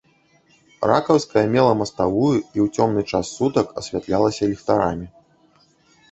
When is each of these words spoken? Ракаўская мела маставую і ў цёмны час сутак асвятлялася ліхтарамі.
Ракаўская 0.91 1.41
мела 1.55 1.73
маставую 1.81 2.31
і 2.37 2.57
ў 2.63 2.65
цёмны 2.75 3.03
час 3.11 3.25
сутак 3.41 3.67
асвятлялася 3.83 4.49
ліхтарамі. 4.55 5.07